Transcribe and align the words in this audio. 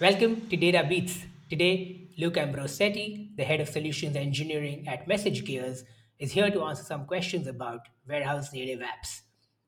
Welcome 0.00 0.48
to 0.48 0.56
Data 0.56 0.86
Beats. 0.88 1.24
Today, 1.50 2.08
Luke 2.16 2.34
Ambrosetti, 2.34 3.34
the 3.36 3.42
head 3.42 3.60
of 3.60 3.68
solutions 3.68 4.14
engineering 4.14 4.86
at 4.86 5.08
MessageGears, 5.08 5.82
is 6.20 6.30
here 6.30 6.52
to 6.52 6.62
answer 6.62 6.84
some 6.84 7.04
questions 7.04 7.48
about 7.48 7.80
warehouse 8.08 8.52
native 8.52 8.78
apps. 8.78 9.22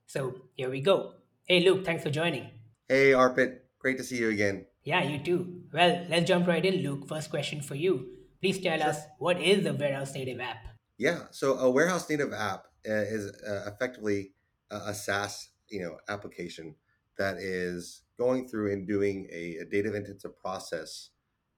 So 0.07 0.37
here 0.55 0.71
we 0.71 0.83
go. 0.83 1.15
Hey, 1.47 1.59
Luke, 1.65 1.85
thanks 1.85 2.05
for 2.05 2.11
joining. 2.11 2.49
Hey, 2.89 3.11
Arpit. 3.11 3.57
Great 3.81 3.97
to 3.97 4.05
see 4.05 4.19
you 4.19 4.29
again. 4.31 4.67
Yeah, 4.85 5.03
you 5.03 5.19
too. 5.19 5.63
Well, 5.73 6.07
let's 6.09 6.29
jump 6.29 6.47
right 6.47 6.65
in, 6.65 6.85
Luke. 6.85 7.09
First 7.09 7.31
question 7.31 7.61
for 7.61 7.75
you. 7.75 8.11
Please 8.41 8.61
tell 8.61 8.81
us 8.85 8.99
what 9.19 9.41
is 9.41 9.67
a 9.67 9.75
warehouse 9.75 10.15
native 10.15 10.39
app? 10.39 10.59
Yeah. 10.97 11.23
So 11.33 11.55
a 11.55 11.69
warehouse 11.69 12.09
native 12.09 12.33
app 12.33 12.67
uh, 12.89 12.93
is 12.93 13.33
uh, 13.43 13.69
effectively 13.69 14.31
a, 14.71 14.77
a 14.77 14.95
SaaS, 14.95 15.49
you 15.69 15.83
know, 15.83 15.97
application 16.09 16.77
that 17.21 17.37
is 17.37 18.03
going 18.19 18.49
through 18.49 18.73
and 18.73 18.89
doing 18.89 19.29
a, 19.31 19.59
a 19.63 19.65
data 19.65 19.95
intensive 19.95 20.39
process 20.39 21.11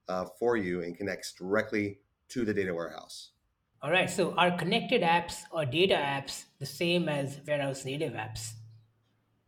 uh, 0.09 0.25
for 0.37 0.57
you 0.57 0.83
and 0.83 0.97
connects 0.97 1.33
directly 1.33 1.99
to 2.29 2.43
the 2.43 2.53
data 2.53 2.73
warehouse. 2.73 3.31
All 3.81 3.91
right, 3.91 4.09
so 4.09 4.33
are 4.35 4.51
connected 4.51 5.01
apps 5.01 5.43
or 5.51 5.65
data 5.65 5.95
apps 5.95 6.45
the 6.59 6.65
same 6.65 7.09
as 7.09 7.39
warehouse 7.47 7.85
native 7.85 8.13
apps? 8.13 8.51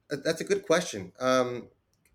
That's 0.09 0.41
a 0.41 0.43
good 0.43 0.65
question. 0.65 1.11
Um, 1.19 1.67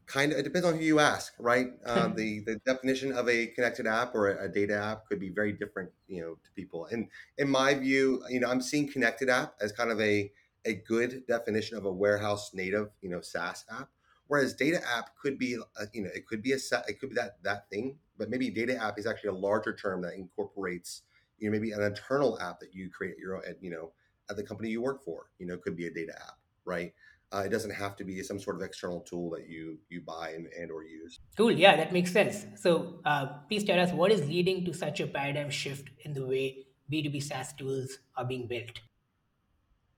kind 0.07 0.33
of, 0.33 0.39
it 0.39 0.45
depends 0.45 0.67
on 0.67 0.75
who 0.79 0.85
you 0.85 0.99
ask, 0.99 1.33
right? 1.39 1.69
Uh, 1.85 2.09
the 2.09 2.41
the 2.41 2.57
definition 2.67 3.13
of 3.13 3.29
a 3.29 3.49
connected 3.49 3.87
app 3.87 4.15
or 4.15 4.31
a, 4.31 4.47
a 4.47 4.49
data 4.49 4.77
app 4.77 5.07
could 5.09 5.21
be 5.21 5.29
very 5.29 5.53
different, 5.53 5.91
you 6.09 6.21
know, 6.23 6.33
to 6.45 6.51
people. 6.55 6.87
And 6.93 7.09
in 7.37 7.49
my 7.49 7.75
view, 7.75 8.23
you 8.29 8.41
know, 8.41 8.49
I'm 8.49 8.63
seeing 8.63 8.91
connected 8.91 9.29
app 9.29 9.55
as 9.61 9.73
kind 9.73 9.91
of 9.91 10.01
a 10.01 10.31
a 10.65 10.75
good 10.75 11.27
definition 11.27 11.77
of 11.77 11.85
a 11.85 11.93
warehouse 11.93 12.53
native, 12.55 12.91
you 13.01 13.09
know, 13.09 13.21
SaaS 13.21 13.65
app. 13.71 13.89
Whereas 14.27 14.55
data 14.55 14.81
app 14.97 15.17
could 15.21 15.39
be, 15.39 15.55
a, 15.55 15.87
you 15.93 16.03
know, 16.03 16.11
it 16.15 16.27
could 16.27 16.43
be 16.43 16.53
a 16.53 16.59
sa- 16.59 16.85
it 16.87 17.01
could 17.01 17.11
be 17.11 17.17
that 17.17 17.43
that 17.43 17.69
thing, 17.69 17.99
but 18.17 18.31
maybe 18.31 18.49
data 18.51 18.77
app 18.77 18.99
is 18.99 19.07
actually 19.07 19.31
a 19.31 19.35
larger 19.35 19.75
term 19.75 20.03
that 20.03 20.15
incorporates, 20.15 21.03
you 21.39 21.49
know, 21.49 21.53
maybe 21.53 21.73
an 21.73 21.83
internal 21.83 22.39
app 22.41 22.61
that 22.61 22.73
you 22.73 22.91
create 22.91 23.13
at 23.13 23.19
your 23.19 23.37
own, 23.37 23.43
you 23.61 23.71
know, 23.71 23.93
at 24.29 24.37
the 24.37 24.43
company 24.43 24.71
you 24.71 24.83
work 24.83 25.03
for. 25.03 25.31
You 25.39 25.47
know, 25.47 25.57
could 25.57 25.77
be 25.77 25.87
a 25.87 25.93
data 25.93 26.13
app, 26.15 26.39
right? 26.65 26.93
Uh, 27.33 27.43
it 27.47 27.49
doesn't 27.49 27.73
have 27.73 27.97
to 27.97 28.05
be 28.05 28.23
some 28.23 28.39
sort 28.39 28.57
of 28.57 28.63
external 28.63 29.01
tool 29.01 29.31
that 29.31 29.49
you 29.49 29.79
you 29.89 30.01
buy 30.01 30.31
and, 30.31 30.47
and 30.57 30.71
or 30.71 30.85
use. 30.85 31.19
Cool. 31.37 31.53
Yeah, 31.53 31.77
that 31.77 31.93
makes 31.93 32.13
sense. 32.13 32.47
So, 32.57 33.01
uh, 33.05 33.27
please 33.49 33.65
tell 33.65 33.81
us 33.81 33.93
what 33.93 34.13
is 34.13 34.29
leading 34.29 34.65
to 34.65 34.73
such 34.73 35.01
a 35.01 35.07
paradigm 35.07 35.51
shift 35.51 35.91
in 36.05 36.13
the 36.13 36.27
way 36.27 36.67
B2B 36.93 37.23
SaaS 37.23 37.53
tools 37.53 37.99
are 38.17 38.25
being 38.25 38.47
built. 38.47 38.81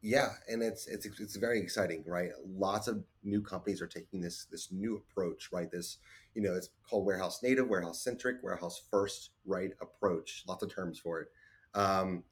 Yeah, 0.05 0.31
and 0.49 0.63
it's 0.63 0.89
it's 0.89 1.07
it's 1.07 1.37
very 1.37 1.61
exciting, 1.61 2.03
right? 2.07 2.31
Lots 2.45 2.89
of 2.89 3.05
new 3.23 3.41
companies 3.41 3.81
are 3.81 3.87
taking 3.87 4.21
this 4.21 4.47
this 4.51 4.73
new 4.73 4.97
approach, 4.97 5.51
right? 5.53 5.71
This 5.71 5.99
you 6.35 6.43
know 6.43 6.55
it's 6.55 6.71
called 6.91 7.07
warehouse 7.07 7.41
native, 7.41 7.69
warehouse 7.69 8.03
centric, 8.03 8.39
warehouse 8.43 8.83
first, 8.91 9.31
right? 9.47 9.71
Approach. 9.81 10.43
Lots 10.49 10.65
of 10.65 10.75
terms 10.75 10.99
for 10.99 11.21
it. 11.21 11.29
Um, 11.75 12.25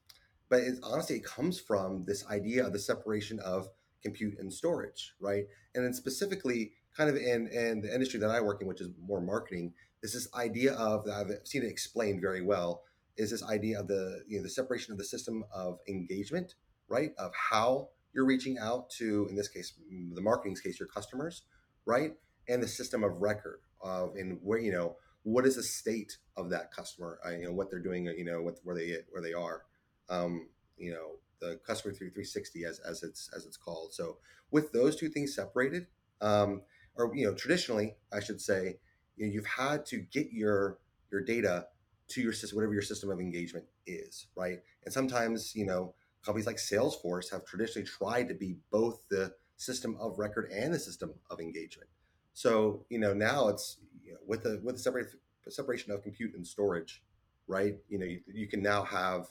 but 0.48 0.60
it's, 0.62 0.80
honestly, 0.82 1.16
it 1.16 1.24
comes 1.24 1.60
from 1.60 2.04
this 2.06 2.27
idea 2.27 2.66
of 2.66 2.72
the 2.72 2.78
separation 2.80 3.38
of 3.38 3.68
compute 4.02 4.38
and 4.40 4.52
storage, 4.52 5.14
right? 5.20 5.44
And 5.77 5.84
then 5.84 5.94
specifically, 5.94 6.72
kind 6.96 7.08
of 7.08 7.14
in 7.16 7.46
in 7.48 7.82
the 7.82 7.94
industry 7.94 8.18
that 8.18 8.30
I 8.30 8.40
work 8.40 8.60
in, 8.62 8.66
which 8.66 8.80
is 8.80 8.88
more 9.06 9.20
marketing, 9.20 9.74
is 10.02 10.12
this 10.12 10.28
idea 10.34 10.74
of 10.74 11.05
that 11.05 11.14
I've 11.14 11.46
seen 11.46 11.62
it 11.62 11.68
explained 11.68 12.20
very 12.20 12.42
well. 12.42 12.82
Is 13.16 13.30
this 13.30 13.44
idea 13.44 13.78
of 13.78 13.86
the 13.86 14.24
you 14.27 14.38
know 14.38 14.42
the 14.42 14.50
separation 14.50 14.90
of 14.90 14.98
the 14.98 15.05
system 15.05 15.44
of 15.55 15.78
engagement, 15.88 16.55
right? 16.91 17.12
Of 17.19 17.33
how 17.34 17.88
you're 18.12 18.27
reaching 18.27 18.58
out 18.58 18.91
to, 18.98 19.27
in 19.30 19.36
this 19.36 19.48
case, 19.48 19.72
the 20.14 20.20
marketing's 20.20 20.60
case, 20.60 20.78
your 20.78 20.88
customers, 20.88 21.42
right? 21.86 22.12
And 22.48 22.62
the 22.62 22.69
system 22.69 23.05
of 23.05 23.20
record 23.20 23.60
of 23.80 24.16
in 24.16 24.40
where 24.42 24.58
you 24.58 24.73
know 24.73 24.96
what 25.23 25.46
is 25.46 25.56
the 25.56 25.62
state 25.62 26.18
of 26.36 26.51
that 26.51 26.73
customer, 26.73 27.18
uh, 27.24 27.30
you 27.30 27.45
know 27.45 27.52
what 27.52 27.70
they're 27.70 27.78
doing, 27.78 28.06
you 28.06 28.24
know 28.24 28.42
what 28.42 28.58
where 28.64 28.77
they 28.77 28.96
where 29.11 29.23
they 29.23 29.33
are 29.33 29.62
um, 30.11 30.48
you 30.77 30.92
know, 30.92 31.12
the 31.40 31.58
customer 31.67 31.95
360 31.95 32.64
as, 32.64 32.80
as 32.80 33.02
it's 33.02 33.30
as 33.34 33.46
it's 33.46 33.57
called. 33.57 33.95
So 33.95 34.18
with 34.51 34.72
those 34.72 34.96
two 34.96 35.08
things 35.08 35.34
separated, 35.34 35.86
um, 36.20 36.62
or 36.96 37.14
you 37.14 37.27
know, 37.27 37.34
traditionally, 37.34 37.96
I 38.12 38.20
should 38.20 38.40
say, 38.40 38.78
you 39.17 39.27
know, 39.27 39.33
you've 39.33 39.46
had 39.46 39.86
to 39.86 39.98
get 39.98 40.33
your 40.33 40.78
your 41.11 41.22
data 41.22 41.67
to 42.08 42.20
your 42.20 42.33
system, 42.33 42.57
whatever 42.57 42.74
your 42.74 42.83
system 42.83 43.11
of 43.11 43.20
engagement 43.20 43.67
is, 43.86 44.27
right? 44.36 44.58
And 44.84 44.92
sometimes, 44.92 45.55
you 45.55 45.64
know, 45.64 45.95
companies 46.25 46.47
like 46.47 46.57
Salesforce 46.57 47.31
have 47.31 47.45
traditionally 47.45 47.86
tried 47.86 48.29
to 48.29 48.35
be 48.35 48.57
both 48.70 49.01
the 49.08 49.33
system 49.57 49.97
of 50.01 50.19
record 50.19 50.51
and 50.51 50.73
the 50.73 50.79
system 50.79 51.13
of 51.31 51.41
engagement. 51.41 51.91
So, 52.33 52.85
you 52.89 52.98
know, 52.98 53.13
now 53.13 53.48
it's 53.48 53.79
you 54.05 54.13
know, 54.13 54.19
with 54.27 54.42
the 54.42 54.61
with 54.63 54.77
the 54.77 54.83
separate, 54.83 55.08
separation 55.48 55.92
of 55.92 56.03
compute 56.03 56.35
and 56.35 56.47
storage, 56.47 57.03
right? 57.47 57.77
You 57.89 57.98
know, 57.98 58.07
you, 58.07 58.20
you 58.33 58.47
can 58.47 58.63
now 58.63 58.85
have 58.85 59.27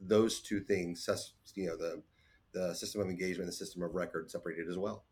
those 0.00 0.40
two 0.40 0.60
things, 0.60 1.08
you 1.54 1.66
know, 1.66 1.76
the 1.76 2.02
the 2.52 2.74
system 2.74 3.00
of 3.00 3.08
engagement, 3.08 3.46
the 3.46 3.52
system 3.52 3.82
of 3.82 3.94
record 3.94 4.30
separated 4.30 4.68
as 4.68 4.78
well. 4.78 5.04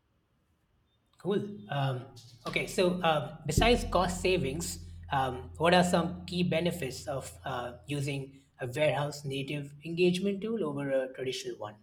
Cool. 1.19 1.43
Um, 1.71 2.03
okay, 2.47 2.67
so 2.67 3.01
uh, 3.03 3.37
besides 3.47 3.85
cost 3.91 4.21
savings, 4.21 4.79
um, 5.11 5.51
what 5.57 5.73
are 5.75 5.85
some 5.85 6.25
key 6.27 6.43
benefits 6.43 7.07
of 7.07 7.31
uh, 7.45 7.73
using 7.87 8.41
a 8.65 8.73
warehouse 8.75 9.25
native 9.25 9.73
engagement 9.85 10.41
tool 10.41 10.65
over 10.65 10.91
a 10.91 11.13
traditional 11.13 11.57
one? 11.59 11.75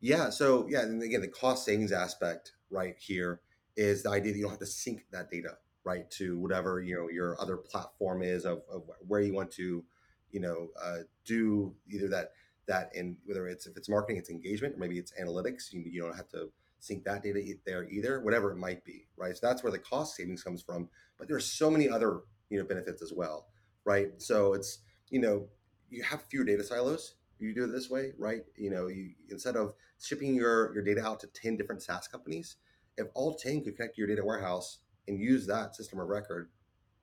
Yeah. 0.00 0.30
So 0.30 0.66
yeah, 0.68 0.82
and 0.82 1.02
again, 1.02 1.20
the 1.20 1.28
cost 1.28 1.64
savings 1.64 1.92
aspect 1.92 2.52
right 2.70 2.96
here 2.98 3.40
is 3.76 4.02
the 4.02 4.10
idea 4.10 4.32
that 4.32 4.38
you 4.38 4.44
don't 4.44 4.52
have 4.52 4.60
to 4.60 4.66
sync 4.66 5.04
that 5.12 5.30
data 5.30 5.56
right 5.84 6.10
to 6.10 6.38
whatever 6.38 6.80
you 6.80 6.96
know 6.96 7.08
your 7.08 7.40
other 7.40 7.56
platform 7.56 8.22
is 8.22 8.44
of, 8.44 8.62
of 8.70 8.82
where 9.06 9.20
you 9.20 9.32
want 9.32 9.50
to 9.52 9.84
you 10.32 10.40
know 10.40 10.68
uh, 10.82 10.98
do 11.24 11.72
either 11.90 12.08
that 12.08 12.32
that 12.66 12.90
in 12.94 13.16
whether 13.24 13.46
it's 13.46 13.66
if 13.66 13.76
it's 13.76 13.88
marketing 13.88 14.16
it's 14.16 14.28
engagement 14.28 14.74
or 14.74 14.78
maybe 14.78 14.98
it's 14.98 15.12
analytics 15.20 15.72
you, 15.72 15.80
you 15.86 16.02
don't 16.02 16.16
have 16.16 16.28
to 16.28 16.50
sync 16.80 17.04
that 17.04 17.22
data 17.22 17.40
there 17.64 17.88
either 17.88 18.20
whatever 18.20 18.50
it 18.50 18.56
might 18.56 18.84
be 18.84 19.06
right 19.16 19.36
so 19.36 19.46
that's 19.46 19.62
where 19.62 19.72
the 19.72 19.78
cost 19.78 20.16
savings 20.16 20.42
comes 20.42 20.60
from 20.60 20.88
but 21.18 21.28
there's 21.28 21.46
so 21.46 21.70
many 21.70 21.88
other 21.88 22.20
you 22.50 22.58
know 22.58 22.64
benefits 22.64 23.00
as 23.00 23.12
well 23.12 23.46
right 23.84 24.10
so 24.20 24.52
it's 24.52 24.80
you 25.08 25.20
know 25.20 25.46
you 25.90 26.02
have 26.02 26.22
fewer 26.22 26.44
data 26.44 26.64
silos. 26.64 27.14
You 27.38 27.54
do 27.54 27.64
it 27.64 27.72
this 27.72 27.90
way 27.90 28.12
right? 28.18 28.42
You 28.56 28.70
know 28.70 28.86
you 28.88 29.10
instead 29.30 29.56
of 29.56 29.74
shipping 30.00 30.34
your 30.34 30.74
your 30.74 30.82
data 30.82 31.04
out 31.06 31.20
to 31.20 31.26
10 31.28 31.56
different 31.56 31.82
SaaS 31.82 32.08
companies 32.08 32.56
if 32.96 33.08
all 33.14 33.34
10 33.34 33.64
could 33.64 33.76
connect 33.76 33.94
to 33.96 34.00
your 34.00 34.08
data 34.08 34.24
warehouse 34.24 34.78
and 35.08 35.20
use 35.20 35.46
that 35.46 35.76
system 35.76 36.00
of 36.00 36.08
record 36.08 36.50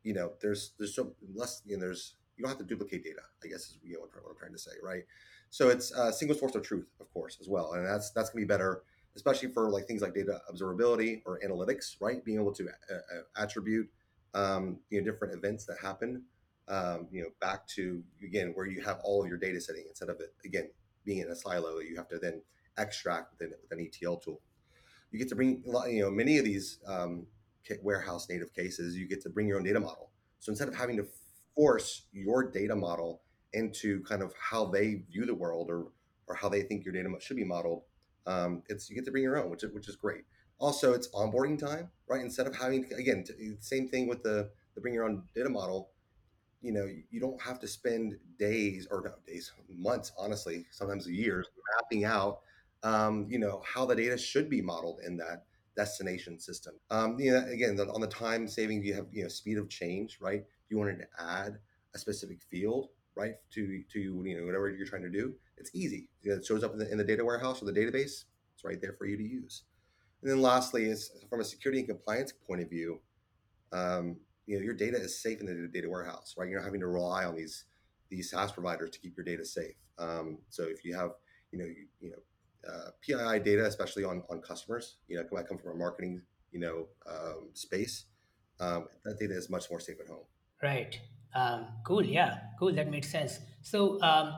you 0.03 0.13
know 0.13 0.33
there's 0.41 0.73
there's 0.77 0.95
so 0.95 1.13
less 1.33 1.61
you 1.65 1.75
know 1.75 1.81
there's 1.81 2.15
you 2.37 2.43
don't 2.43 2.49
have 2.49 2.57
to 2.57 2.65
duplicate 2.65 3.03
data 3.03 3.21
i 3.43 3.47
guess 3.47 3.61
is 3.61 3.77
you 3.83 3.93
know, 3.93 3.99
what 4.01 4.09
i'm 4.29 4.37
trying 4.37 4.51
to 4.51 4.59
say 4.59 4.71
right? 4.83 5.03
So 5.49 5.69
it's 5.69 5.91
a 5.91 6.11
single 6.11 6.35
source 6.35 6.55
of 6.55 6.63
truth 6.63 6.87
of 6.99 7.11
course 7.13 7.37
as 7.39 7.47
well 7.47 7.73
and 7.73 7.85
that's 7.85 8.11
that's 8.11 8.29
to 8.31 8.35
be 8.35 8.43
better 8.43 8.83
especially 9.15 9.49
for 9.49 9.69
like 9.69 9.85
things 9.85 10.01
like 10.01 10.15
data 10.15 10.41
observability 10.51 11.21
or 11.25 11.39
analytics 11.45 11.95
right? 12.01 12.23
Being 12.23 12.39
able 12.39 12.53
to 12.53 12.67
uh, 12.67 12.93
uh, 12.93 13.43
attribute 13.43 13.87
um, 14.33 14.79
you 14.89 14.99
know 14.99 15.09
different 15.09 15.33
events 15.33 15.65
that 15.65 15.77
happen 15.81 16.23
um, 16.67 17.07
you 17.11 17.21
know 17.21 17.29
back 17.41 17.67
to 17.67 18.03
again 18.23 18.51
where 18.55 18.65
you 18.65 18.81
have 18.81 18.99
all 19.03 19.21
of 19.21 19.27
your 19.27 19.37
data 19.37 19.59
sitting 19.59 19.83
instead 19.87 20.09
of 20.09 20.19
it 20.19 20.33
again 20.45 20.69
being 21.05 21.19
in 21.19 21.27
a 21.27 21.35
silo 21.35 21.79
you 21.79 21.95
have 21.95 22.07
to 22.07 22.17
then 22.17 22.41
extract 22.77 23.31
with 23.31 23.41
an, 23.41 23.53
with 23.61 23.77
an 23.77 23.85
etl 23.85 24.17
tool. 24.17 24.41
You 25.11 25.19
get 25.19 25.29
to 25.29 25.35
bring 25.35 25.63
you 25.87 26.01
know 26.01 26.11
many 26.11 26.37
of 26.37 26.45
these 26.45 26.79
um, 26.87 27.27
warehouse 27.81 28.27
native 28.29 28.53
cases 28.53 28.97
you 28.97 29.07
get 29.07 29.21
to 29.21 29.29
bring 29.29 29.47
your 29.47 29.57
own 29.57 29.63
data 29.63 29.79
model. 29.79 30.09
So 30.39 30.51
instead 30.51 30.67
of 30.67 30.75
having 30.75 30.97
to 30.97 31.05
force 31.55 32.03
your 32.11 32.49
data 32.49 32.75
model 32.75 33.21
into 33.53 34.01
kind 34.03 34.21
of 34.23 34.33
how 34.39 34.65
they 34.65 35.03
view 35.11 35.25
the 35.25 35.35
world 35.35 35.69
or 35.69 35.87
or 36.27 36.35
how 36.35 36.49
they 36.49 36.63
think 36.63 36.83
your 36.85 36.93
data 36.93 37.09
should 37.19 37.37
be 37.37 37.43
modeled 37.43 37.83
um, 38.25 38.63
it's 38.69 38.89
you 38.89 38.95
get 38.95 39.05
to 39.05 39.11
bring 39.11 39.23
your 39.23 39.37
own 39.37 39.49
which 39.49 39.63
is, 39.63 39.71
which 39.73 39.87
is 39.87 39.95
great. 39.95 40.23
Also 40.59 40.93
it's 40.93 41.09
onboarding 41.09 41.59
time 41.59 41.89
right? 42.07 42.21
Instead 42.21 42.47
of 42.47 42.55
having 42.55 42.85
again 42.97 43.23
same 43.59 43.87
thing 43.87 44.07
with 44.07 44.23
the 44.23 44.49
the 44.75 44.81
bring 44.81 44.93
your 44.93 45.05
own 45.05 45.23
data 45.35 45.49
model 45.49 45.89
you 46.63 46.71
know 46.71 46.87
you 47.11 47.19
don't 47.19 47.39
have 47.41 47.59
to 47.59 47.67
spend 47.67 48.17
days 48.39 48.87
or 48.89 49.01
no 49.03 49.11
days 49.27 49.51
months 49.69 50.11
honestly 50.17 50.65
sometimes 50.71 51.07
years 51.07 51.47
mapping 51.75 52.05
out 52.05 52.39
um, 52.83 53.27
you 53.29 53.37
know 53.37 53.61
how 53.65 53.85
the 53.85 53.95
data 53.95 54.17
should 54.17 54.49
be 54.49 54.61
modeled 54.61 54.99
in 55.05 55.15
that 55.17 55.45
destination 55.75 56.39
system. 56.39 56.75
Um, 56.91 57.19
you 57.19 57.31
know 57.31 57.45
again 57.47 57.75
the, 57.75 57.87
on 57.91 58.01
the 58.01 58.07
time 58.07 58.47
saving 58.47 58.83
you 58.83 58.93
have 58.93 59.07
you 59.11 59.23
know 59.23 59.29
speed 59.29 59.57
of 59.57 59.69
change 59.69 60.17
right? 60.21 60.43
You 60.69 60.77
wanted 60.77 60.99
to 60.99 61.07
add 61.19 61.59
a 61.93 61.99
specific 61.99 62.41
field 62.41 62.89
right 63.15 63.35
to 63.51 63.83
to 63.91 63.99
you 63.99 64.37
know 64.37 64.45
whatever 64.45 64.69
you're 64.69 64.87
trying 64.87 65.03
to 65.03 65.09
do 65.09 65.35
it's 65.57 65.71
easy. 65.73 66.09
You 66.23 66.31
know, 66.31 66.37
it 66.37 66.45
shows 66.45 66.63
up 66.63 66.73
in 66.73 66.79
the, 66.79 66.91
in 66.91 66.97
the 66.97 67.03
data 67.03 67.23
warehouse 67.23 67.61
or 67.61 67.65
the 67.65 67.73
database 67.73 68.25
it's 68.53 68.63
right 68.63 68.81
there 68.81 68.93
for 68.93 69.05
you 69.05 69.17
to 69.17 69.23
use. 69.23 69.63
And 70.21 70.31
then 70.31 70.41
lastly 70.41 70.85
is 70.85 71.11
from 71.29 71.41
a 71.41 71.43
security 71.43 71.79
and 71.79 71.87
compliance 71.87 72.33
point 72.47 72.61
of 72.61 72.69
view 72.69 72.99
um, 73.71 74.17
you 74.45 74.57
know 74.57 74.63
your 74.63 74.73
data 74.73 74.97
is 74.97 75.21
safe 75.21 75.39
in 75.39 75.45
the 75.45 75.67
data 75.67 75.89
warehouse, 75.89 76.35
right? 76.37 76.49
You're 76.49 76.59
not 76.59 76.65
having 76.65 76.81
to 76.81 76.87
rely 76.87 77.25
on 77.25 77.35
these 77.35 77.65
these 78.09 78.29
SaaS 78.29 78.51
providers 78.51 78.91
to 78.91 78.99
keep 78.99 79.15
your 79.17 79.25
data 79.25 79.45
safe. 79.45 79.75
Um, 79.97 80.39
so 80.49 80.63
if 80.63 80.83
you 80.83 80.95
have 80.95 81.11
you 81.51 81.59
know 81.59 81.65
you, 81.65 81.87
you 81.99 82.11
know 82.11 82.71
uh, 82.71 82.89
PII 83.01 83.39
data, 83.39 83.65
especially 83.65 84.03
on 84.03 84.23
on 84.29 84.41
customers, 84.41 84.97
you 85.07 85.17
know, 85.17 85.23
might 85.31 85.47
come 85.47 85.57
from 85.57 85.71
a 85.71 85.75
marketing 85.75 86.21
you 86.51 86.59
know 86.59 86.87
um, 87.09 87.49
space. 87.53 88.05
um, 88.59 88.87
that 89.03 89.19
data 89.19 89.35
is 89.35 89.49
much 89.49 89.69
more 89.69 89.79
safe 89.79 89.97
at 89.99 90.07
home. 90.07 90.25
Right. 90.61 90.99
Um, 91.35 91.67
cool. 91.85 92.05
Yeah. 92.05 92.37
Cool. 92.59 92.73
That 92.73 92.89
makes 92.89 93.11
sense. 93.11 93.39
So, 93.61 94.01
um, 94.01 94.33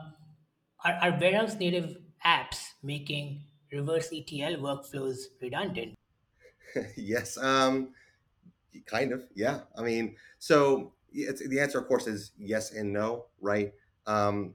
are, 0.84 0.98
are 1.02 1.18
warehouse 1.20 1.54
native 1.56 1.96
apps 2.24 2.58
making 2.82 3.42
reverse 3.72 4.08
ETL 4.12 4.56
workflows 4.56 5.18
redundant? 5.40 5.94
yes, 6.96 7.36
um, 7.38 7.90
kind 8.86 9.12
of. 9.12 9.24
Yeah. 9.34 9.60
I 9.76 9.82
mean, 9.82 10.16
so 10.38 10.92
it's, 11.12 11.46
the 11.46 11.60
answer, 11.60 11.78
of 11.78 11.88
course, 11.88 12.06
is 12.06 12.32
yes 12.38 12.72
and 12.72 12.92
no, 12.92 13.26
right? 13.40 13.72
Um, 14.06 14.54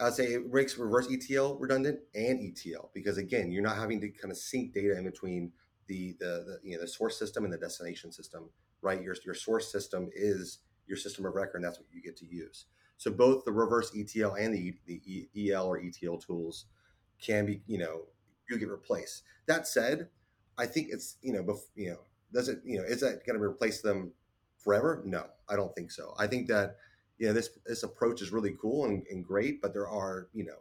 I'd 0.00 0.14
say 0.14 0.26
it 0.26 0.52
makes 0.52 0.78
reverse 0.78 1.08
ETL 1.10 1.56
redundant 1.56 2.00
and 2.14 2.40
ETL 2.40 2.90
because 2.94 3.18
again, 3.18 3.50
you're 3.50 3.62
not 3.62 3.76
having 3.76 4.00
to 4.00 4.08
kind 4.10 4.30
of 4.30 4.38
sync 4.38 4.72
data 4.72 4.96
in 4.96 5.04
between 5.04 5.52
the 5.88 6.16
the, 6.20 6.26
the 6.46 6.58
you 6.62 6.76
know 6.76 6.82
the 6.82 6.88
source 6.88 7.18
system 7.18 7.44
and 7.44 7.52
the 7.52 7.58
destination 7.58 8.12
system, 8.12 8.48
right? 8.80 9.02
Your 9.02 9.16
your 9.24 9.34
source 9.34 9.72
system 9.72 10.08
is 10.14 10.58
your 10.86 10.96
system 10.96 11.26
of 11.26 11.34
record, 11.34 11.56
and 11.56 11.64
that's 11.64 11.78
what 11.78 11.88
you 11.92 12.00
get 12.00 12.16
to 12.18 12.26
use. 12.26 12.66
So 12.96 13.10
both 13.10 13.44
the 13.44 13.52
reverse 13.52 13.92
ETL 13.96 14.34
and 14.34 14.54
the 14.54 14.74
the 14.86 15.28
EL 15.50 15.66
or 15.66 15.80
ETL 15.80 16.18
tools 16.18 16.66
can 17.20 17.46
be 17.46 17.60
you 17.66 17.78
know 17.78 18.02
you 18.48 18.58
get 18.58 18.68
replaced. 18.68 19.24
That 19.46 19.66
said, 19.66 20.08
I 20.56 20.66
think 20.66 20.88
it's 20.90 21.16
you 21.22 21.32
know 21.32 21.42
bef- 21.42 21.70
you 21.74 21.90
know 21.90 21.98
does 22.32 22.48
it 22.48 22.60
you 22.64 22.78
know 22.78 22.84
is 22.84 23.00
that 23.00 23.24
going 23.26 23.38
to 23.38 23.44
replace 23.44 23.80
them 23.80 24.12
forever? 24.58 25.02
No, 25.04 25.26
I 25.48 25.56
don't 25.56 25.74
think 25.74 25.90
so. 25.90 26.14
I 26.18 26.26
think 26.26 26.48
that 26.48 26.76
you 27.18 27.26
know 27.26 27.32
this 27.32 27.50
this 27.66 27.82
approach 27.82 28.22
is 28.22 28.32
really 28.32 28.56
cool 28.60 28.84
and, 28.84 29.04
and 29.10 29.24
great, 29.24 29.60
but 29.60 29.72
there 29.72 29.88
are 29.88 30.28
you 30.32 30.44
know 30.44 30.58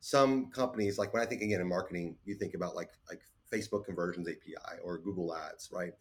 some 0.00 0.50
companies 0.50 0.98
like 0.98 1.12
when 1.12 1.22
I 1.22 1.26
think 1.26 1.42
again 1.42 1.60
in 1.60 1.68
marketing, 1.68 2.16
you 2.24 2.34
think 2.34 2.54
about 2.54 2.74
like 2.74 2.90
like 3.08 3.20
Facebook 3.52 3.84
Conversions 3.84 4.28
API 4.28 4.80
or 4.82 4.98
Google 4.98 5.34
Ads, 5.34 5.70
right? 5.72 5.92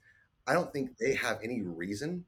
I 0.48 0.54
don't 0.54 0.72
think 0.72 0.98
they 0.98 1.14
have 1.16 1.40
any 1.44 1.62
reason 1.62 2.26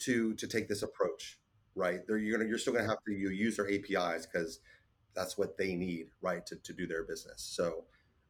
to 0.00 0.34
to 0.34 0.46
take 0.46 0.68
this 0.68 0.82
approach, 0.82 1.38
right? 1.74 2.00
They're 2.06 2.18
you're 2.18 2.36
gonna 2.36 2.48
you're 2.48 2.58
still 2.58 2.72
gonna 2.72 2.88
have 2.88 3.02
to 3.06 3.12
use 3.12 3.56
their 3.56 3.70
APIs 3.70 4.26
because 4.26 4.60
that's 5.14 5.36
what 5.36 5.56
they 5.58 5.74
need, 5.74 6.08
right, 6.20 6.44
to, 6.46 6.56
to 6.56 6.72
do 6.72 6.86
their 6.86 7.04
business. 7.04 7.42
So 7.42 7.84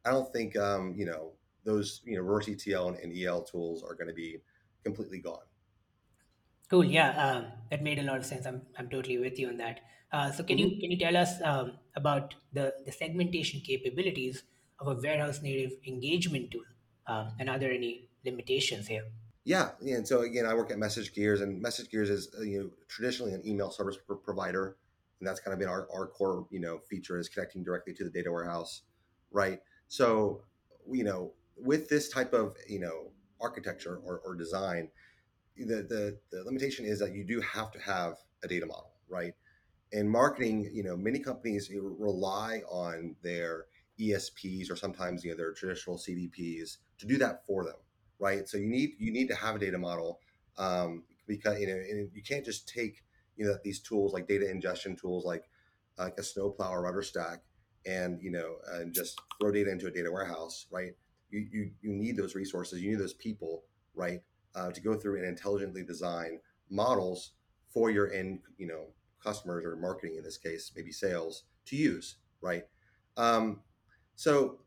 I 0.05 0.11
don't 0.11 0.31
think 0.31 0.57
um, 0.57 0.93
you 0.95 1.05
know 1.05 1.31
those 1.63 2.01
you 2.05 2.15
know 2.15 2.21
reverse 2.21 2.47
ETL 2.47 2.89
and, 2.89 3.13
EL 3.17 3.43
tools 3.43 3.83
are 3.83 3.95
going 3.95 4.07
to 4.07 4.13
be 4.13 4.39
completely 4.83 5.19
gone. 5.19 5.45
Cool. 6.69 6.85
Yeah, 6.85 7.09
um, 7.23 7.45
that 7.69 7.83
made 7.83 7.99
a 7.99 8.03
lot 8.03 8.17
of 8.17 8.25
sense. 8.25 8.45
I'm, 8.45 8.63
I'm 8.77 8.89
totally 8.89 9.17
with 9.17 9.37
you 9.37 9.47
on 9.49 9.57
that. 9.57 9.81
Uh, 10.11 10.31
so 10.31 10.43
can 10.43 10.57
you 10.57 10.67
Mhm. 10.67 10.79
can 10.79 10.91
you 10.91 10.97
tell 10.97 11.17
us 11.17 11.41
um, 11.41 11.79
about 11.95 12.35
the, 12.51 12.73
the 12.85 12.91
segmentation 12.91 13.61
capabilities 13.61 14.43
of 14.79 14.87
a 14.87 14.95
warehouse 15.01 15.41
native 15.41 15.73
engagement 15.87 16.51
tool? 16.51 16.65
Um, 17.07 17.33
and 17.39 17.49
are 17.49 17.59
there 17.59 17.71
any 17.71 18.09
limitations 18.25 18.87
here? 18.87 19.05
Yeah, 19.45 19.71
yeah, 19.81 19.97
and 19.97 20.07
so 20.07 20.21
again, 20.21 20.45
I 20.45 20.53
work 20.53 20.71
at 20.71 20.77
MessageGears, 20.77 21.41
and 21.41 21.61
MessageGears 21.63 22.09
is 22.09 22.33
uh, 22.37 22.43
you 22.43 22.59
know 22.59 22.69
traditionally 22.87 23.33
an 23.33 23.45
email 23.45 23.71
service 23.71 23.97
pro- 23.97 24.15
provider, 24.15 24.77
and 25.19 25.27
that's 25.27 25.39
kind 25.41 25.53
of 25.53 25.59
been 25.59 25.67
our, 25.67 25.87
our 25.93 26.07
core 26.07 26.47
you 26.49 26.59
know 26.59 26.79
feature 26.89 27.17
is 27.17 27.27
connecting 27.27 27.63
directly 27.63 27.93
to 27.93 28.03
the 28.03 28.09
data 28.09 28.31
warehouse, 28.31 28.83
right? 29.31 29.59
So 29.87 30.43
you 30.89 31.03
know 31.03 31.33
with 31.57 31.89
this 31.89 32.09
type 32.09 32.33
of 32.33 32.55
you 32.67 32.79
know 32.79 33.11
architecture 33.41 33.99
or, 34.03 34.19
or 34.25 34.35
design, 34.35 34.89
the, 35.57 35.65
the 35.83 36.19
the 36.31 36.43
limitation 36.43 36.85
is 36.85 36.99
that 36.99 37.13
you 37.13 37.23
do 37.23 37.41
have 37.41 37.71
to 37.71 37.79
have 37.79 38.15
a 38.43 38.47
data 38.47 38.65
model, 38.65 38.91
right? 39.09 39.33
In 39.91 40.09
marketing, 40.09 40.69
you 40.73 40.83
know, 40.83 40.97
many 40.97 41.19
companies 41.19 41.69
rely 41.71 42.61
on 42.69 43.15
their 43.21 43.65
ESPs 43.99 44.71
or 44.71 44.75
sometimes 44.75 45.23
you 45.23 45.31
know 45.31 45.37
their 45.37 45.53
traditional 45.53 45.97
CDPs 45.97 46.77
to 46.97 47.05
do 47.05 47.17
that 47.17 47.45
for 47.45 47.63
them, 47.63 47.75
right? 48.19 48.47
So 48.47 48.57
you 48.57 48.67
need 48.67 48.91
you 48.97 49.11
need 49.11 49.27
to 49.27 49.35
have 49.35 49.55
a 49.55 49.59
data 49.59 49.77
model 49.77 50.19
um, 50.57 51.03
because 51.27 51.59
you 51.59 51.67
know 51.67 52.07
you 52.13 52.23
can't 52.27 52.45
just 52.45 52.67
take 52.67 53.03
you 53.35 53.45
know 53.45 53.55
these 53.63 53.79
tools 53.79 54.13
like 54.13 54.27
data 54.27 54.49
ingestion 54.49 54.95
tools 54.95 55.25
like 55.25 55.43
like 55.97 56.15
a 56.17 56.23
Snowplow 56.23 56.71
or 56.71 56.83
RudderStack 56.91 57.37
and 57.85 58.19
you 58.21 58.31
know 58.31 58.55
and 58.73 58.93
just 58.93 59.19
throw 59.39 59.51
data 59.51 59.71
into 59.71 59.87
a 59.87 59.91
data 59.91 60.11
warehouse, 60.11 60.65
right? 60.71 60.93
You 61.33 61.47
you 61.51 61.71
you 61.81 61.91
need 61.91 62.15
those 62.15 62.35
resources, 62.35 62.81
you 62.81 62.91
need 62.91 62.99
those 62.99 63.13
people, 63.13 63.63
right? 63.95 64.21
uh, 64.55 64.71
to 64.71 64.81
go 64.81 64.95
through 64.95 65.17
and 65.17 65.25
intelligently 65.25 65.83
design 65.83 66.39
models 66.69 67.31
for 67.69 67.89
your 67.89 68.11
end, 68.11 68.39
you 68.57 68.67
know, 68.67 68.87
customers 69.21 69.65
or 69.65 69.75
marketing 69.75 70.15
in 70.17 70.23
this 70.23 70.37
case, 70.37 70.71
maybe 70.75 70.91
sales 70.91 71.43
to 71.65 71.75
use, 71.75 72.17
right? 72.41 72.63
Um, 73.17 73.61
so, 74.15 74.59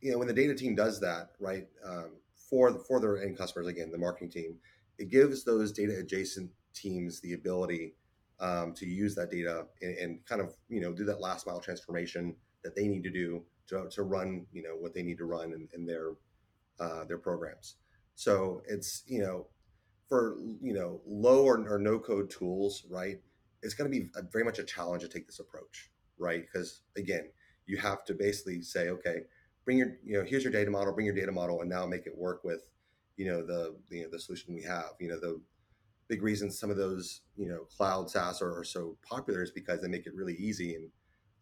you 0.00 0.12
know, 0.12 0.18
when 0.18 0.28
the 0.28 0.34
data 0.34 0.54
team 0.54 0.74
does 0.74 1.00
that, 1.00 1.30
right, 1.40 1.66
um, 1.84 2.10
for 2.36 2.78
for 2.86 3.00
their 3.00 3.22
end 3.22 3.36
customers, 3.36 3.66
again, 3.66 3.90
the 3.90 3.98
marketing 3.98 4.30
team, 4.30 4.56
it 4.98 5.10
gives 5.10 5.44
those 5.44 5.72
data 5.72 5.96
adjacent 5.98 6.50
teams 6.74 7.20
the 7.20 7.32
ability 7.32 7.94
um, 8.38 8.74
to 8.74 8.86
use 8.86 9.14
that 9.14 9.30
data 9.30 9.66
and, 9.80 9.96
and 9.96 10.26
kind 10.26 10.40
of 10.40 10.54
you 10.68 10.80
know 10.80 10.92
do 10.92 11.04
that 11.04 11.20
last 11.20 11.46
mile 11.46 11.58
transformation 11.58 12.36
that 12.66 12.74
they 12.74 12.88
need 12.88 13.04
to 13.04 13.10
do 13.10 13.44
to, 13.68 13.88
to 13.90 14.02
run 14.02 14.44
you 14.52 14.62
know 14.62 14.74
what 14.78 14.92
they 14.92 15.02
need 15.02 15.18
to 15.18 15.24
run 15.24 15.52
in, 15.52 15.68
in 15.72 15.86
their 15.86 16.12
uh, 16.80 17.04
their 17.04 17.18
programs. 17.18 17.76
So 18.16 18.62
it's 18.68 19.04
you 19.06 19.20
know 19.20 19.46
for 20.08 20.36
you 20.60 20.74
know 20.74 21.00
low 21.06 21.44
or, 21.44 21.64
or 21.68 21.78
no 21.78 21.98
code 21.98 22.28
tools, 22.28 22.84
right? 22.90 23.20
It's 23.62 23.74
going 23.74 23.90
to 23.90 23.98
be 23.98 24.08
a, 24.16 24.22
very 24.22 24.44
much 24.44 24.58
a 24.58 24.64
challenge 24.64 25.02
to 25.02 25.08
take 25.08 25.26
this 25.26 25.38
approach, 25.38 25.90
right? 26.18 26.42
Because 26.42 26.82
again, 26.96 27.30
you 27.66 27.76
have 27.78 28.04
to 28.06 28.14
basically 28.14 28.62
say, 28.62 28.88
okay, 28.88 29.20
bring 29.64 29.78
your 29.78 29.92
you 30.04 30.18
know 30.18 30.24
here's 30.24 30.42
your 30.42 30.52
data 30.52 30.70
model, 30.70 30.92
bring 30.92 31.06
your 31.06 31.14
data 31.14 31.32
model, 31.32 31.60
and 31.60 31.70
now 31.70 31.86
make 31.86 32.06
it 32.06 32.16
work 32.16 32.42
with 32.42 32.62
you 33.16 33.26
know 33.26 33.46
the 33.46 33.76
you 33.90 34.02
know 34.02 34.08
the 34.10 34.18
solution 34.18 34.54
we 34.54 34.62
have. 34.62 34.90
You 34.98 35.08
know 35.08 35.20
the 35.20 35.40
big 36.08 36.22
reason 36.22 36.50
some 36.50 36.70
of 36.70 36.76
those 36.76 37.22
you 37.36 37.48
know 37.48 37.60
cloud 37.76 38.10
SaaS 38.10 38.42
are, 38.42 38.58
are 38.58 38.64
so 38.64 38.96
popular 39.08 39.42
is 39.42 39.50
because 39.50 39.82
they 39.82 39.88
make 39.88 40.06
it 40.06 40.14
really 40.14 40.34
easy 40.34 40.74
and 40.74 40.88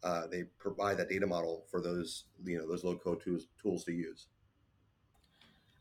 uh, 0.05 0.27
they 0.27 0.45
provide 0.59 0.99
that 0.99 1.09
data 1.09 1.27
model 1.27 1.65
for 1.71 1.81
those 1.81 2.25
you 2.45 2.59
know 2.59 2.69
those 2.69 2.85
low 2.85 2.95
code 2.95 3.23
tools 3.23 3.47
tools 3.61 3.85
to 3.85 3.93
use. 3.93 4.27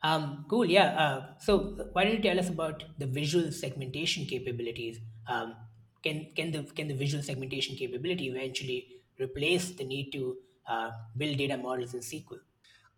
Um, 0.02 0.46
cool. 0.50 0.66
Yeah. 0.66 0.88
Uh, 1.04 1.26
so 1.40 1.88
why 1.94 2.04
don't 2.04 2.14
you 2.14 2.22
tell 2.22 2.40
us 2.40 2.50
about 2.50 2.84
the 2.98 3.06
visual 3.06 3.52
segmentation 3.52 4.26
capabilities? 4.26 5.00
Um, 5.28 5.56
can 6.04 6.28
can 6.36 6.52
the 6.52 6.64
can 6.64 6.88
the 6.88 6.94
visual 6.94 7.24
segmentation 7.24 7.76
capability 7.76 8.28
eventually 8.28 8.88
replace 9.20 9.72
the 9.72 9.86
need 9.86 10.12
to 10.12 10.38
uh, 10.68 10.92
build 11.16 11.38
data 11.38 11.58
models 11.58 11.94
in 11.94 12.02
SQL? 12.02 12.40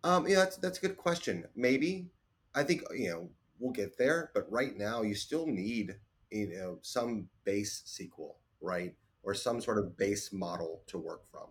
Um, 0.03 0.27
yeah, 0.27 0.37
that's 0.37 0.57
that's 0.57 0.77
a 0.77 0.81
good 0.81 0.97
question. 0.97 1.45
Maybe 1.55 2.09
I 2.53 2.63
think 2.63 2.81
you 2.95 3.09
know 3.09 3.29
we'll 3.59 3.73
get 3.73 3.97
there, 3.97 4.31
but 4.33 4.51
right 4.51 4.75
now 4.77 5.01
you 5.01 5.15
still 5.15 5.45
need 5.45 5.95
you 6.31 6.49
know 6.57 6.79
some 6.81 7.29
base 7.43 7.83
SQL, 7.85 8.35
right, 8.61 8.95
or 9.25 9.33
some 9.33 9.59
sort 9.59 9.77
of 9.77 9.97
base 9.97 10.31
model 10.31 10.83
to 10.87 10.97
work 10.97 11.23
from. 11.29 11.47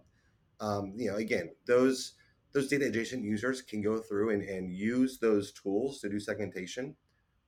Um, 0.60 0.94
you 0.96 1.10
know, 1.10 1.16
again, 1.16 1.50
those 1.66 2.14
those 2.52 2.68
data 2.68 2.86
adjacent 2.86 3.24
users 3.24 3.60
can 3.60 3.82
go 3.82 3.98
through 3.98 4.30
and, 4.30 4.42
and 4.42 4.72
use 4.72 5.18
those 5.18 5.50
tools 5.52 6.00
to 6.00 6.08
do 6.08 6.20
segmentation 6.20 6.94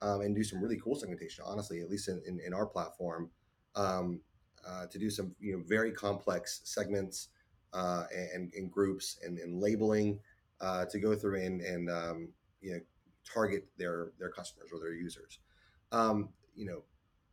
um, 0.02 0.20
and 0.20 0.34
do 0.34 0.42
some 0.42 0.60
really 0.60 0.80
cool 0.82 0.96
segmentation. 0.96 1.44
Honestly, 1.46 1.80
at 1.80 1.88
least 1.88 2.08
in, 2.08 2.20
in, 2.26 2.40
in 2.44 2.52
our 2.52 2.66
platform, 2.66 3.30
um, 3.76 4.20
uh, 4.68 4.86
to 4.86 4.98
do 4.98 5.08
some 5.08 5.34
you 5.38 5.56
know 5.56 5.62
very 5.66 5.92
complex 5.92 6.60
segments 6.64 7.28
uh, 7.72 8.04
and, 8.34 8.52
and 8.54 8.70
groups 8.70 9.18
and, 9.24 9.38
and 9.38 9.60
labeling 9.60 10.18
uh, 10.60 10.84
to 10.86 10.98
go 10.98 11.14
through 11.14 11.40
and, 11.40 11.60
and 11.60 11.88
um, 11.88 12.28
you 12.60 12.72
know 12.72 12.80
target 13.24 13.66
their 13.78 14.12
their 14.18 14.30
customers 14.30 14.70
or 14.72 14.80
their 14.80 14.94
users. 14.94 15.38
Um, 15.92 16.30
you 16.56 16.66
know, 16.66 16.82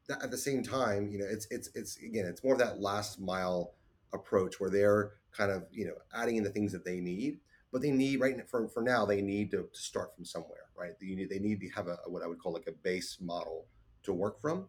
at 0.10 0.32
the 0.32 0.38
same 0.38 0.64
time, 0.64 1.10
you 1.10 1.20
know, 1.20 1.26
it's 1.30 1.48
it's 1.50 1.70
it's 1.76 1.98
again, 1.98 2.26
it's 2.26 2.44
more 2.44 2.54
of 2.54 2.60
that 2.60 2.82
last 2.82 3.20
mile 3.20 3.74
approach 4.14 4.60
where 4.60 4.70
they're 4.70 5.14
kind 5.32 5.52
of 5.52 5.66
you 5.72 5.86
know 5.86 5.96
adding 6.14 6.38
in 6.38 6.44
the 6.44 6.50
things 6.50 6.72
that 6.72 6.86
they 6.86 7.00
need, 7.00 7.40
but 7.72 7.82
they 7.82 7.92
need 7.92 8.20
right 8.20 8.48
for 8.50 8.68
for 8.68 8.82
now 8.82 9.06
they 9.06 9.22
need 9.22 9.52
to, 9.52 9.68
to 9.74 9.80
start 9.80 10.16
from 10.16 10.26
somewhere, 10.26 10.68
right? 10.78 10.92
They 11.00 11.16
need 11.16 11.30
they 11.30 11.40
need 11.40 11.60
to 11.62 11.70
have 11.70 11.88
a 11.88 11.98
what 12.08 12.24
I 12.24 12.28
would 12.28 12.40
call 12.40 12.54
like 12.54 12.68
a 12.68 12.72
base 12.72 13.18
model 13.22 13.66
to 14.04 14.14
work 14.14 14.42
from, 14.42 14.68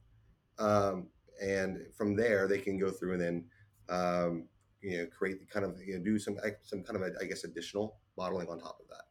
um, 0.58 1.08
and 1.42 1.78
from 1.96 2.16
there 2.16 2.46
they 2.46 2.58
can 2.58 2.78
go 2.78 2.90
through 2.90 3.14
and 3.14 3.20
then 3.20 3.44
um, 3.88 4.44
you 4.82 4.98
know 4.98 5.06
create 5.06 5.50
kind 5.50 5.64
of 5.64 5.80
you 5.84 5.98
know 5.98 6.04
do 6.04 6.18
some 6.18 6.36
some 6.62 6.82
kind 6.82 6.96
of 6.96 7.10
I 7.20 7.24
guess 7.24 7.44
additional 7.44 7.96
modeling 8.16 8.48
on 8.48 8.60
top 8.60 8.78
of 8.80 8.88
that. 8.88 9.04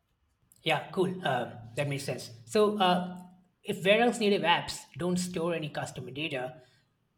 Yeah, 0.64 0.84
cool. 0.94 1.14
Uh, 1.24 1.48
that 1.76 1.90
makes 1.90 2.06
sense. 2.06 2.32
So, 2.46 2.78
uh, 2.80 3.18
if 3.64 3.84
warehouse 3.84 4.20
native 4.20 4.42
apps 4.42 4.80
don't 4.98 5.18
store 5.18 5.54
any 5.54 5.70
customer 5.70 6.12
data, 6.12 6.56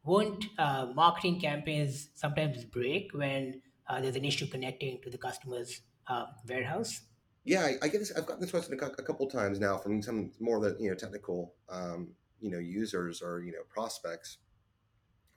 won't 0.03 0.45
uh, 0.59 0.87
marketing 0.93 1.39
campaigns 1.39 2.09
sometimes 2.13 2.63
break 2.65 3.11
when 3.13 3.61
uh, 3.89 3.99
there's 4.01 4.15
an 4.15 4.25
issue 4.25 4.47
connecting 4.47 5.01
to 5.01 5.09
the 5.09 5.17
customer's 5.17 5.81
uh, 6.07 6.25
warehouse? 6.47 7.01
Yeah, 7.43 7.61
I, 7.61 7.85
I 7.85 7.87
get 7.87 7.99
this. 7.99 8.11
I've 8.15 8.25
gotten 8.25 8.41
this 8.41 8.51
question 8.51 8.73
a, 8.73 8.77
cou- 8.77 8.95
a 8.97 9.03
couple 9.03 9.27
times 9.27 9.59
now 9.59 9.77
from 9.77 10.01
some 10.01 10.31
more 10.39 10.59
the 10.59 10.75
you 10.79 10.89
know 10.89 10.95
technical 10.95 11.53
um, 11.69 12.09
you 12.39 12.49
know 12.51 12.59
users 12.59 13.21
or 13.21 13.43
you 13.43 13.51
know 13.51 13.59
prospects, 13.69 14.37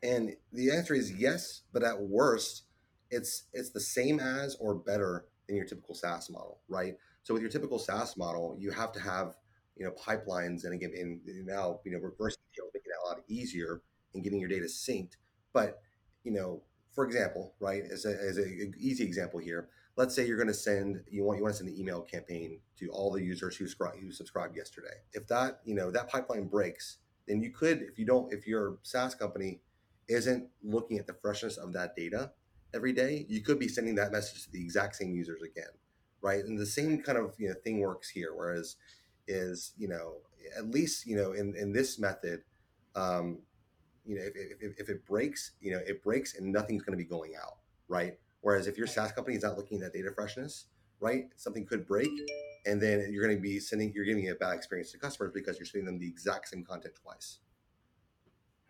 and 0.03 0.35
the 0.53 0.71
answer 0.71 0.95
is 0.95 1.13
yes, 1.13 1.63
but 1.73 1.83
at 1.83 2.01
worst, 2.01 2.65
it's 3.11 3.45
it's 3.53 3.71
the 3.71 3.81
same 3.81 4.21
as 4.21 4.57
or 4.59 4.75
better 4.75 5.27
than 5.47 5.57
your 5.57 5.67
typical 5.67 5.95
SaaS 5.95 6.31
model, 6.31 6.61
right? 6.69 6.95
So 7.25 7.35
with 7.35 7.43
your 7.43 7.51
typical 7.51 7.79
SaaS 7.79 8.17
model, 8.17 8.57
you 8.59 8.71
have 8.71 8.93
to 8.93 9.01
have 9.01 9.35
you 9.79 9.85
know 9.85 9.93
pipelines 9.93 10.65
and 10.65 10.75
again 10.75 10.93
and 10.99 11.21
now 11.47 11.81
you 11.85 11.93
know 11.93 11.99
reverse 11.99 12.37
ETL 12.53 12.71
making 12.75 12.91
it 12.91 13.05
a 13.05 13.09
lot 13.09 13.19
easier 13.29 13.83
and 14.15 14.25
getting 14.25 14.41
your 14.41 14.49
data 14.49 14.67
synced. 14.67 15.17
But 15.53 15.81
you 16.25 16.33
know, 16.33 16.63
for 16.93 17.05
example, 17.05 17.55
right 17.61 17.83
as 17.91 18.05
a 18.05 18.11
as 18.11 18.39
a 18.39 18.71
easy 18.79 19.05
example 19.05 19.41
here, 19.41 19.69
let's 19.97 20.15
say 20.15 20.27
you're 20.27 20.37
going 20.37 20.49
to 20.49 20.55
send 20.55 21.03
you 21.11 21.25
want 21.25 21.39
you 21.39 21.45
want 21.45 21.55
to 21.55 21.59
send 21.59 21.71
an 21.71 21.79
email 21.79 22.01
campaign 22.03 22.61
to 22.79 22.89
all 22.89 23.11
the 23.11 23.23
users 23.23 23.57
who 23.57 23.67
subscribed 23.67 23.99
who 24.01 24.11
subscribed 24.13 24.57
yesterday. 24.57 24.97
If 25.13 25.27
that 25.29 25.61
you 25.65 25.75
know 25.75 25.91
that 25.91 26.09
pipeline 26.09 26.49
breaks, 26.49 26.99
then 27.27 27.43
you 27.43 27.51
could 27.51 27.83
if 27.83 27.99
you 27.99 28.07
don't 28.07 28.33
if 28.33 28.47
your 28.47 28.79
SaaS 28.83 29.15
company 29.15 29.61
isn't 30.09 30.49
looking 30.63 30.99
at 30.99 31.07
the 31.07 31.15
freshness 31.15 31.57
of 31.57 31.73
that 31.75 31.95
data 31.95 32.33
every 32.75 32.93
day, 32.93 33.27
you 33.29 33.43
could 33.43 33.59
be 33.59 33.69
sending 33.69 33.95
that 33.97 34.13
message 34.13 34.45
to 34.45 34.51
the 34.51 34.61
exact 34.61 34.97
same 34.97 35.15
users 35.15 35.43
again, 35.43 35.71
right? 36.23 36.45
And 36.45 36.59
the 36.59 36.67
same 36.67 37.03
kind 37.03 37.19
of 37.19 37.35
you 37.39 37.49
know 37.49 37.55
thing 37.65 37.81
works 37.81 38.09
here. 38.09 38.35
Whereas 38.35 38.77
is 39.29 39.73
you 39.77 39.87
know 39.87 40.17
at 40.57 40.69
least 40.69 41.07
you 41.07 41.17
know 41.17 41.33
in 41.33 41.55
in 41.55 41.73
this 41.73 41.99
method 41.99 42.41
um, 42.97 43.39
you 44.05 44.17
know 44.17 44.23
if, 44.23 44.35
if, 44.61 44.81
if 44.81 44.89
it 44.89 45.07
breaks 45.07 45.53
you 45.61 45.71
know 45.71 45.81
it 45.87 46.03
breaks 46.03 46.37
and 46.37 46.51
nothing's 46.51 46.83
going 46.83 46.99
to 46.99 47.03
be 47.03 47.09
going 47.09 47.35
out 47.41 47.59
right? 47.89 48.19
Whereas 48.41 48.67
if 48.67 48.79
your 48.79 48.87
saas 48.87 49.13
company 49.13 49.37
is 49.37 49.43
not 49.43 49.57
looking 49.57 49.83
at 49.83 49.93
data 49.93 50.11
freshness 50.15 50.67
right 51.01 51.27
something 51.37 51.65
could 51.65 51.87
break 51.87 52.11
and 52.67 52.83
then 52.83 53.07
you're 53.13 53.25
going 53.25 53.37
to 53.37 53.41
be 53.41 53.61
sending 53.61 53.93
you're 53.95 54.05
giving 54.05 54.29
a 54.31 54.35
bad 54.35 54.55
experience 54.55 54.91
to 54.93 54.99
customers 54.99 55.33
because 55.35 55.59
you're 55.59 55.67
sending 55.67 55.87
them 55.87 55.99
the 55.99 56.07
exact 56.09 56.49
same 56.49 56.65
content 56.65 56.95
twice. 57.03 57.39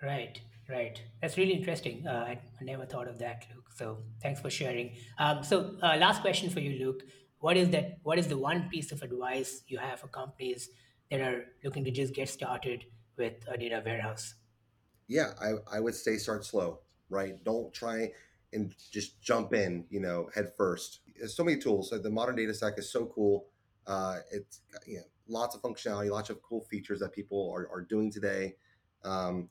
Right 0.03 0.41
right. 0.69 1.01
That's 1.23 1.37
really 1.39 1.55
interesting. 1.55 2.07
Uh, 2.07 2.27
I, 2.29 2.39
never 2.61 2.85
thought 2.85 3.09
of 3.09 3.19
that 3.21 3.47
luke. 3.55 3.71
So 3.75 3.99
thanks 4.23 4.41
for 4.41 4.51
sharing. 4.51 4.97
Um, 5.19 5.43
so 5.43 5.77
uh, 5.83 5.97
last 5.97 6.21
question 6.21 6.51
for 6.51 6.61
you 6.61 6.85
luke 6.85 7.03
what 7.41 7.57
is 7.57 7.71
that 7.71 7.99
what 8.03 8.19
is 8.19 8.29
the 8.29 8.39
one 8.39 8.69
piece 8.69 8.93
of 8.93 9.03
advice 9.03 9.63
you 9.69 9.79
have 9.79 10.01
for 10.01 10.09
companies 10.09 10.71
that 11.11 11.21
are 11.21 11.47
looking 11.65 11.85
to 11.85 11.91
just 11.91 12.15
get 12.15 12.29
started 12.29 12.85
with 13.17 13.35
a 13.49 13.57
data 13.57 13.83
warehouse? 13.85 14.35
Yeah 15.07 15.33
i, 15.41 15.77
I 15.77 15.81
would 15.81 15.95
say 15.95 16.17
start 16.17 16.45
slow 16.45 16.81
right? 17.09 17.43
Don't 17.45 17.73
try 17.73 18.11
and 18.53 18.75
just 18.91 19.21
jump 19.21 19.53
in 19.53 19.85
you 19.91 20.01
know 20.01 20.29
head 20.35 20.53
first. 20.57 21.01
There's 21.19 21.35
so 21.35 21.45
many 21.45 21.59
tools 21.59 21.91
the 21.91 22.11
modern 22.11 22.37
data 22.37 22.55
stack 22.55 22.75
is 22.79 22.91
so 22.91 23.07
cool. 23.07 23.47
Uh, 23.87 24.19
it's 24.31 24.61
you 24.87 24.99
know 24.99 25.05
lots 25.29 25.55
of 25.55 25.63
functionality 25.63 26.11
lots 26.11 26.31
of 26.31 26.43
cool 26.43 26.63
features 26.63 27.01
that 27.01 27.13
people 27.13 27.51
are, 27.55 27.69
are 27.71 27.83
doing 27.83 28.11
today. 28.11 28.55
Um, 29.05 29.49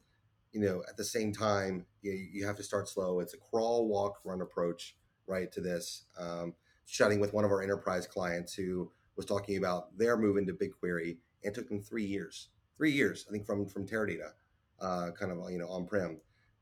you 0.52 0.62
know 0.62 0.84
at 0.88 0.98
the 0.98 1.04
same 1.04 1.34
time 1.34 1.86
you, 2.02 2.12
you 2.12 2.46
have 2.46 2.58
to 2.58 2.64
start 2.64 2.88
slow. 2.88 3.20
It's 3.20 3.34
a 3.34 3.38
crawl 3.38 3.88
walk 3.88 4.20
run 4.24 4.42
approach 4.42 4.96
right 5.28 5.52
to 5.52 5.62
this. 5.62 6.04
Um, 6.18 6.54
chatting 6.88 7.20
with 7.20 7.34
one 7.34 7.46
of 7.46 7.52
our 7.52 7.62
enterprise 7.62 8.08
clients 8.08 8.54
who 8.54 8.90
was 9.16 9.26
talking 9.26 9.58
about 9.58 9.98
their 9.98 10.18
move 10.18 10.38
into 10.38 10.54
BigQuery 10.54 11.18
and 11.44 11.54
took 11.54 11.68
them 11.68 11.82
three 11.82 12.06
years. 12.06 12.50
Three 12.78 12.92
years, 12.92 13.26
I 13.28 13.32
think, 13.32 13.46
from 13.46 13.66
from 13.66 13.88
Teradata, 13.88 14.32
uh, 14.80 15.10
kind 15.20 15.32
of 15.32 15.52
you 15.52 15.58
know 15.58 15.68
on 15.68 15.88
prem, 15.88 16.20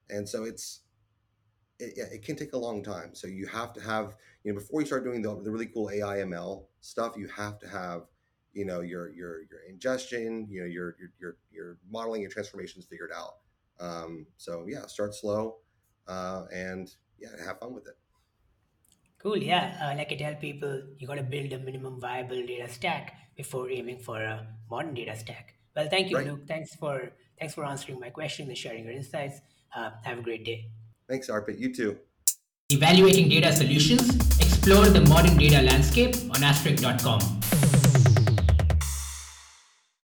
and 0.09 0.27
so 0.27 0.45
it's 0.45 0.81
it, 1.79 1.97
it, 1.97 2.23
can 2.23 2.37
take 2.37 2.53
a 2.53 2.57
long 2.57 2.81
time. 2.81 3.13
So 3.13 3.27
you 3.27 3.45
have 3.47 3.73
to 3.73 3.81
have 3.81 4.15
you 4.43 4.53
know 4.53 4.59
before 4.59 4.79
you 4.79 4.87
start 4.87 5.03
doing 5.03 5.21
the, 5.21 5.41
the 5.41 5.51
really 5.51 5.65
cool 5.65 5.89
AI 5.89 6.19
ML 6.19 6.65
stuff, 6.79 7.15
you 7.17 7.27
have 7.27 7.59
to 7.59 7.67
have 7.67 8.03
you 8.53 8.65
know 8.65 8.79
your 8.79 9.09
your 9.09 9.41
your 9.41 9.59
ingestion, 9.69 10.47
you 10.49 10.61
know 10.61 10.67
your 10.67 10.95
your 10.97 11.09
your, 11.19 11.37
your 11.51 11.77
modeling 11.91 12.23
and 12.23 12.31
transformations 12.31 12.85
figured 12.85 13.11
out. 13.13 13.35
Um, 13.79 14.25
so 14.37 14.65
yeah, 14.67 14.87
start 14.87 15.13
slow, 15.13 15.57
uh, 16.07 16.45
and 16.53 16.89
yeah, 17.19 17.29
have 17.45 17.59
fun 17.59 17.73
with 17.73 17.87
it. 17.87 17.97
Cool. 19.25 19.37
Yeah. 19.37 19.75
Uh, 19.81 19.97
like 19.97 20.11
I 20.11 20.15
tell 20.17 20.35
people, 20.35 20.83
you 20.99 21.07
got 21.07 21.15
to 21.15 21.23
build 21.23 21.51
a 21.51 21.57
minimum 21.57 21.99
viable 21.99 22.45
data 22.45 22.69
stack 22.69 23.15
before 23.35 23.71
aiming 23.71 23.97
for 23.97 24.21
a 24.21 24.45
modern 24.69 24.93
data 24.93 25.15
stack. 25.15 25.55
Well, 25.75 25.87
thank 25.89 26.11
you, 26.11 26.17
right. 26.17 26.27
Luke. 26.27 26.47
Thanks 26.47 26.75
for 26.75 27.11
thanks 27.39 27.55
for 27.55 27.65
answering 27.65 27.99
my 27.99 28.11
question 28.11 28.47
and 28.49 28.55
sharing 28.55 28.83
your 28.83 28.93
insights. 28.93 29.41
Uh, 29.75 29.89
have 30.03 30.19
a 30.19 30.21
great 30.21 30.45
day. 30.45 30.69
Thanks, 31.09 31.27
Arpit. 31.27 31.57
You 31.59 31.73
too. 31.73 31.97
Evaluating 32.69 33.27
data 33.29 33.51
solutions. 33.51 34.15
Explore 34.39 34.89
the 34.89 35.01
modern 35.01 35.37
data 35.37 35.59
landscape 35.63 36.15
on 36.29 36.45
Astorik.com. 36.51 37.44